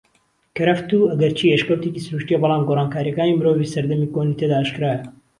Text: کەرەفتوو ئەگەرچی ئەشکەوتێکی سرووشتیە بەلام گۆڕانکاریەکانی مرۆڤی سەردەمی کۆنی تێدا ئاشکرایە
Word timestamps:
کەرەفتوو 0.57 1.09
ئەگەرچی 1.11 1.53
ئەشکەوتێکی 1.53 2.05
سرووشتیە 2.05 2.41
بەلام 2.43 2.63
گۆڕانکاریەکانی 2.69 3.37
مرۆڤی 3.39 3.71
سەردەمی 3.73 4.11
کۆنی 4.13 4.37
تێدا 4.39 4.57
ئاشکرایە 4.59 4.99